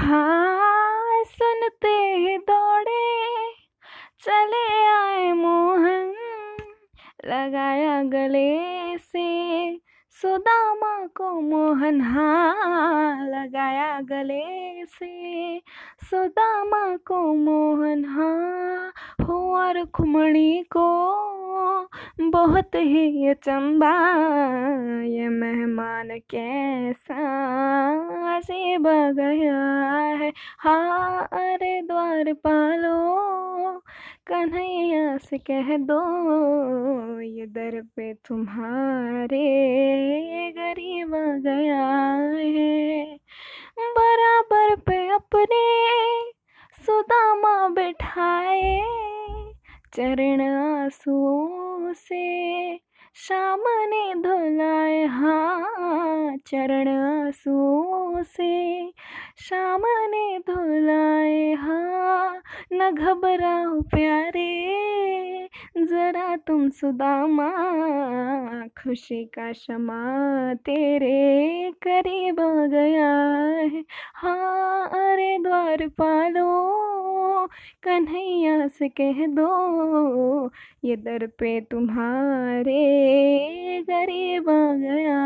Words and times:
हाँ 0.00 1.24
सुनते 1.24 2.38
दौड़े, 2.38 3.00
चले 4.20 4.86
आए 4.88 5.32
मोहन, 5.32 6.14
लगाया 7.26 8.02
गले 8.02 8.98
से, 8.98 9.76
सुदामा 10.22 11.06
को 11.16 11.40
मोहन 11.40 12.00
हाँ 12.00 13.28
लगाया 13.28 14.00
गले 14.00 14.84
से, 14.86 15.58
सुदामा 16.10 16.96
को 16.96 17.34
मोहन 17.34 18.04
हाँ 18.04 18.92
हो 19.26 19.38
और 19.56 19.84
को, 20.76 20.88
बहुत 22.30 22.74
ही 22.74 23.28
अचंबा 23.28 23.92
ये 25.04 25.28
मेहमान 25.28 26.18
कैसा 26.30 27.20
अजीब 28.80 29.16
गया 29.16 29.58
है। 30.20 30.32
हाँ 30.58 31.28
अरे 31.32 31.80
द्वार 31.82 32.32
पालो, 32.46 33.80
कन्हैया 34.26 35.16
से 35.18 35.38
कह 35.38 35.76
दो, 35.80 36.00
ये 37.20 37.46
दर 37.46 37.80
पे 37.96 38.12
तुम्हारे 38.28 39.42
गरीब 40.56 41.14
गया 41.46 41.86
है। 42.36 43.16
बराबर 43.98 44.74
पे 44.86 44.98
अपने 45.14 45.64
सुदामा 46.76 47.68
बैठाए, 47.68 48.80
चरण 49.94 50.40
आंसुओं 50.42 51.92
से 51.92 52.24
शाम 53.16 53.62
ने 53.90 54.14
धुलाए। 54.22 55.04
हाँ 55.06 56.36
चरण 56.46 56.88
आंसुओं 56.88 57.99
से 58.22 58.90
शाम 59.38 59.82
ने 60.10 60.38
धुलाए 60.38 61.52
हाँ 61.54 62.42
न 62.72 62.90
घबराओ 62.90 63.80
प्यारे, 63.92 65.48
जरा 65.78 66.36
तुम 66.36 66.68
सुदामा, 66.70 67.50
खुशी 68.78 69.24
का 69.24 69.50
क्षमा 69.52 70.54
तेरे 70.54 71.70
करीब 71.82 72.40
आ 72.40 72.66
गया 72.66 73.10
है। 73.74 73.84
हाँ 74.14 74.86
अरे 74.88 75.38
द्वार 75.38 75.86
पालो, 75.98 77.46
कन्हैया 77.82 78.66
से 78.68 78.88
कह 79.00 79.26
दो, 79.26 80.50
ये 80.84 80.96
दर 80.96 81.26
पे 81.38 81.60
तुम्हारे 81.60 82.80
गरीब 83.90 84.50
आ 84.50 84.74
गया 84.74 85.18